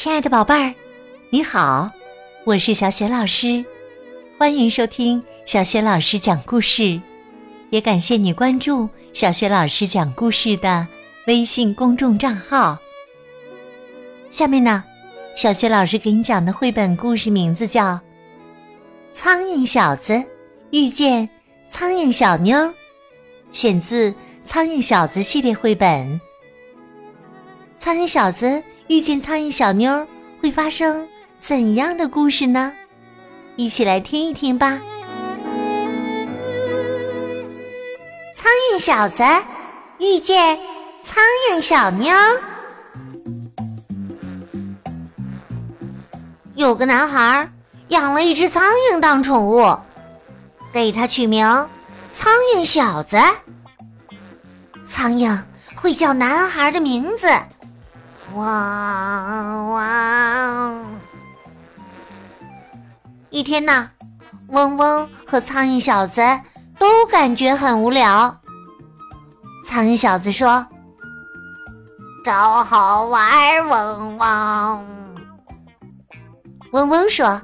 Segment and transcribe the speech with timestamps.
[0.00, 0.74] 亲爱的宝贝儿，
[1.28, 1.90] 你好，
[2.44, 3.62] 我是小雪老师，
[4.38, 6.98] 欢迎收听小雪老师讲故事，
[7.68, 10.88] 也感谢你关注小雪老师讲故事的
[11.26, 12.78] 微信公众账号。
[14.30, 14.82] 下面呢，
[15.36, 17.92] 小雪老师给你讲的绘本故事名字叫
[19.12, 20.24] 《苍蝇小子
[20.70, 21.28] 遇见
[21.68, 22.56] 苍蝇小妞》，
[23.52, 24.10] 选自
[24.42, 26.18] 《苍蝇小子》系列绘本。
[27.78, 30.04] 苍蝇小子遇见苍蝇小妞
[30.42, 31.06] 会发生
[31.38, 32.72] 怎样的故事呢？
[33.54, 34.80] 一起来听一听吧。
[38.34, 39.22] 苍蝇小子
[40.00, 40.58] 遇见
[41.04, 41.22] 苍
[41.52, 42.12] 蝇小妞。
[46.56, 47.48] 有个男孩
[47.90, 48.60] 养了一只苍
[48.92, 49.78] 蝇当宠物，
[50.72, 51.46] 给它取名
[52.10, 53.16] “苍蝇小子”。
[54.84, 55.40] 苍蝇
[55.76, 57.28] 会叫男孩的名字。
[58.34, 61.00] 汪汪！
[63.30, 63.90] 一天呢，
[64.48, 66.20] 嗡嗡和苍蝇小子
[66.78, 68.36] 都感觉很无聊。
[69.66, 70.66] 苍蝇小子说
[72.24, 74.86] ：“找好玩，嗡嗡。”
[76.72, 77.42] 嗡嗡说：“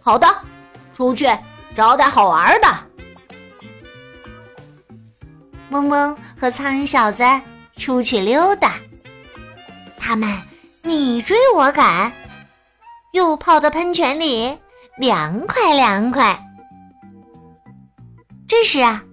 [0.00, 0.26] 好的，
[0.94, 1.26] 出去
[1.74, 2.68] 找点好玩的。”
[5.70, 7.24] 嗡嗡和苍蝇小子
[7.76, 8.74] 出去溜达。
[10.04, 10.42] 他们
[10.82, 12.12] 你追我赶，
[13.12, 14.58] 又泡到喷泉里，
[14.98, 16.44] 凉快凉快。
[18.48, 19.04] 这时啊，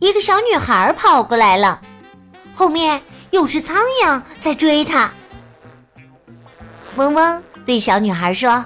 [0.00, 1.80] 一个小女孩跑过来了，
[2.52, 5.08] 后面有只苍蝇在追她。
[6.96, 8.64] 嗡嗡对小女孩说：“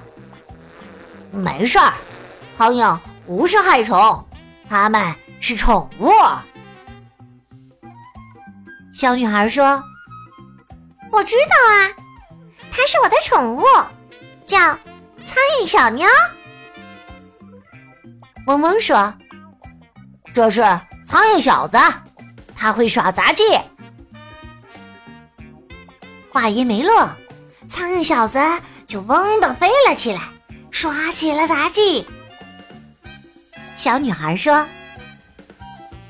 [1.31, 1.93] 没事儿，
[2.57, 4.27] 苍蝇不是害虫，
[4.71, 6.11] 它们是宠物。”
[8.95, 9.85] 小女孩说。
[11.11, 11.91] 我知道啊，
[12.71, 13.65] 它是我的宠物，
[14.45, 16.07] 叫苍蝇小妞。
[18.47, 19.13] 嗡嗡说
[20.33, 20.61] ：“这是
[21.07, 21.79] 苍蝇小子，
[22.57, 23.43] 他会耍杂技。”
[26.31, 27.11] 话音没落，
[27.69, 28.39] 苍蝇小子
[28.87, 30.21] 就嗡的飞了起来，
[30.71, 32.07] 耍起了杂技。
[33.77, 34.67] 小女孩说：“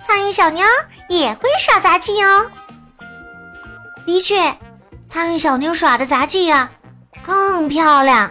[0.06, 0.65] 苍蝇小妞
[1.09, 2.50] 也会耍杂技哦。”
[4.06, 4.55] 的确。
[5.09, 6.71] 苍蝇小妞耍的杂技呀，
[7.25, 8.31] 更漂亮。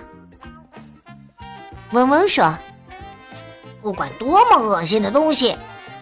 [1.91, 2.57] 嗡嗡说
[3.81, 5.57] ：“不管多么恶心的东西，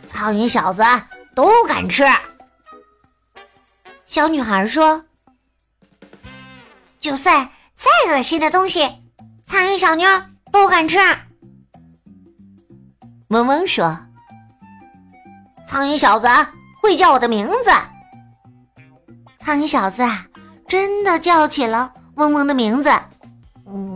[0.07, 0.83] 苍蝇小子
[1.33, 2.03] 都敢吃。”
[4.05, 5.05] 小女孩说
[6.99, 8.81] ：“就算再恶心的东西，
[9.45, 10.09] 苍蝇小妞
[10.51, 10.97] 都敢吃。”
[13.29, 13.97] 嗡嗡说
[15.67, 16.27] ：“苍蝇小子
[16.81, 17.71] 会叫我的名字。”
[19.39, 20.03] 苍蝇小子！
[20.67, 22.89] 真的叫起了嗡嗡的名字，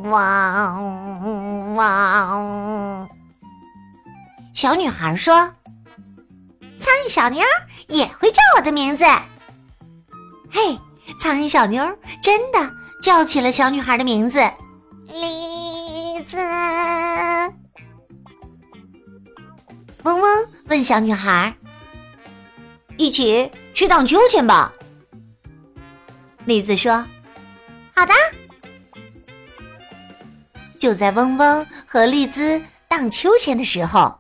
[0.03, 3.09] 汪汪！
[4.53, 5.35] 小女孩说
[6.77, 7.43] ：“苍蝇小妞
[7.87, 9.03] 也会叫我的名字。”
[10.51, 10.79] 嘿，
[11.19, 11.83] 苍蝇小妞
[12.21, 14.39] 真的叫起了小女孩的名字，
[15.07, 16.37] 栗子。
[20.03, 21.53] 嗡嗡问小女孩
[22.97, 24.71] ：“一起去荡秋千吧？”
[26.49, 27.05] 栗子说
[27.95, 28.13] ：“好的。”
[30.79, 34.19] 就在嗡嗡和栗子荡秋千的时候，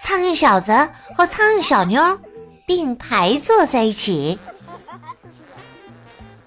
[0.00, 0.72] 苍蝇小子
[1.14, 2.18] 和苍蝇小妞
[2.66, 4.38] 并排坐在一起。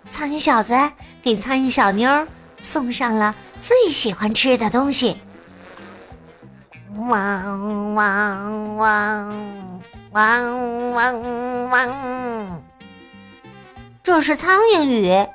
[0.09, 0.73] 苍蝇小子
[1.21, 2.27] 给苍蝇小妞
[2.61, 5.21] 送上了最喜欢吃的东西。
[6.97, 9.81] 汪汪汪
[10.13, 12.63] 汪汪汪！
[14.03, 15.27] 这是苍蝇语，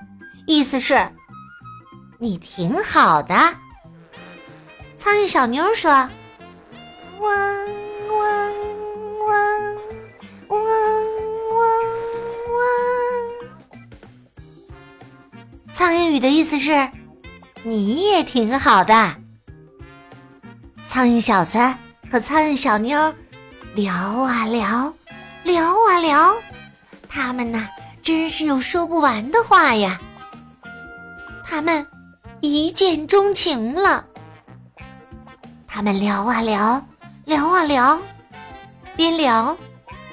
[0.47, 1.13] 意思是
[2.19, 3.35] “你挺好的”。
[4.99, 5.91] 苍蝇小妞说
[7.21, 7.29] ：“嗡
[8.09, 8.55] 嗡
[9.25, 9.77] 嗡
[10.49, 10.59] 嗡
[11.39, 11.59] 嗡
[12.51, 12.59] 嗡。”
[15.73, 16.91] 苍蝇语的意思是
[17.63, 19.17] “你也挺好的”。
[20.89, 21.59] 苍蝇小子
[22.11, 23.15] 和苍蝇小妞
[23.77, 24.93] 聊啊聊，
[25.45, 26.35] 聊啊聊，
[27.09, 27.69] 他们呢？
[28.07, 30.01] 真是有说不完的话呀！
[31.45, 31.85] 他们
[32.41, 34.07] 一见钟情了。
[35.67, 36.81] 他们聊啊聊，
[37.25, 38.01] 聊啊聊，
[38.95, 39.59] 边聊，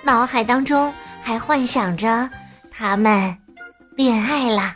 [0.02, 0.92] 脑海当中
[1.22, 2.28] 还幻想着
[2.72, 3.38] 他们
[3.96, 4.76] 恋爱了，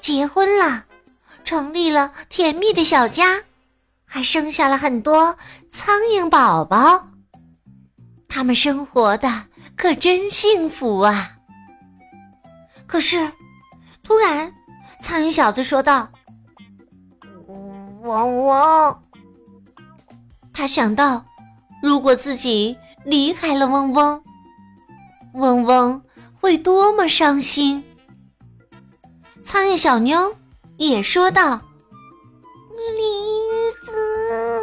[0.00, 0.86] 结婚了，
[1.44, 3.42] 成立了甜蜜的小家，
[4.06, 5.36] 还生下了很多
[5.70, 7.08] 苍蝇宝宝。
[8.26, 9.44] 他们生活的
[9.76, 11.32] 可真幸福啊！
[12.86, 13.30] 可是，
[14.02, 14.52] 突然，
[15.00, 16.08] 苍蝇小子说道
[18.02, 19.02] ：“嗡嗡。
[20.52, 21.24] 他想到，
[21.82, 24.22] 如果自己离开了嗡嗡，
[25.34, 26.02] 嗡嗡
[26.40, 27.82] 会多么伤心。
[29.42, 30.34] 苍蝇小妞
[30.76, 31.60] 也说道
[32.96, 34.60] ：“栗子。”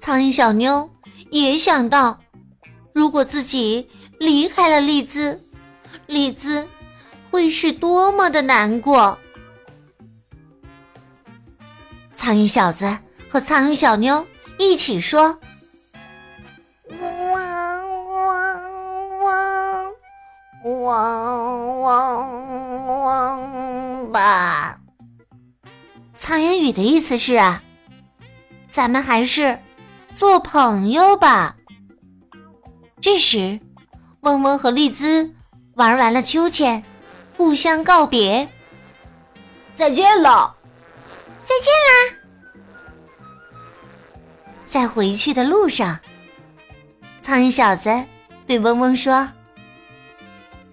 [0.00, 0.90] 苍蝇小妞
[1.30, 2.18] 也想到，
[2.92, 3.88] 如果自己
[4.18, 5.46] 离开了栗子，
[6.06, 6.66] 栗子
[7.38, 9.16] 会是多么的难过。
[12.16, 12.98] 苍蝇小子
[13.28, 14.26] 和苍蝇小妞。
[14.58, 15.38] 一起说，
[16.98, 18.42] 汪汪
[19.20, 19.94] 汪
[20.82, 24.80] 汪汪汪吧。
[26.16, 27.62] 苍蝇语的意思是啊，
[28.68, 29.60] 咱们还是
[30.16, 31.54] 做朋友吧。
[33.00, 33.60] 这时，
[34.22, 35.32] 嗡嗡和丽兹
[35.76, 36.82] 玩完了秋千，
[37.38, 38.48] 互相告别，
[39.76, 40.56] 再见了，
[41.40, 42.18] 再见啦。
[44.66, 46.00] 在回去的路上，
[47.22, 48.04] 苍蝇小子
[48.44, 49.28] 对嗡嗡说：“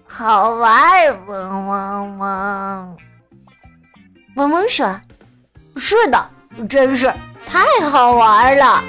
[0.08, 2.96] 好玩，嗡嗡嗡。”
[4.34, 5.00] 嗡嗡说
[5.78, 6.30] ：“是的，
[6.68, 7.06] 真是
[7.46, 8.82] 太好玩了。”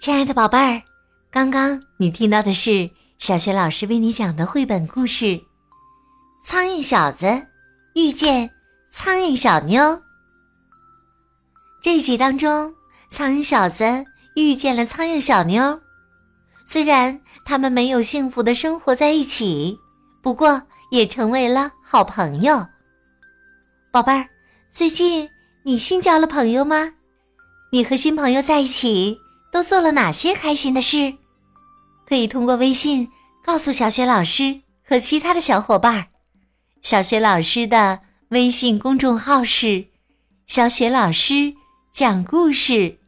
[0.00, 0.82] 亲爱的宝贝儿，
[1.30, 2.88] 刚刚你听到的是
[3.18, 5.26] 小学老师为你讲的绘本故事
[6.42, 7.26] 《苍蝇小子
[7.94, 8.50] 遇见
[8.90, 9.82] 苍蝇小妞》。
[11.82, 12.72] 这一集当中，
[13.10, 13.84] 苍蝇小子
[14.36, 15.78] 遇见了苍蝇小妞，
[16.66, 19.76] 虽然他们没有幸福的生活在一起，
[20.22, 22.66] 不过也成为了好朋友。
[23.92, 24.26] 宝贝儿，
[24.72, 25.28] 最近
[25.62, 26.94] 你新交了朋友吗？
[27.70, 29.18] 你和新朋友在一起？
[29.52, 31.14] 都做了哪些开心的事？
[32.08, 33.08] 可以通过微信
[33.44, 36.08] 告诉小雪老师和其他的小伙伴。
[36.82, 39.86] 小雪老师的微信公众号是
[40.46, 41.52] “小雪老师
[41.92, 42.98] 讲故事”，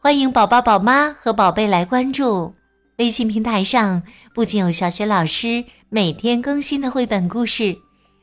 [0.00, 2.54] 欢迎宝宝、宝妈和宝贝来关注。
[2.96, 4.02] 微信平台上
[4.34, 7.76] 不仅有小雪老师每天更新的绘本故事，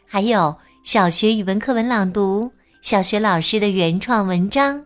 [0.06, 2.52] 还有小学语文课文朗读、
[2.82, 4.86] 小学老师的原创文章。